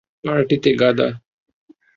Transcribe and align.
পার্টিতে, 0.23 0.71
গাদা! 0.81 1.07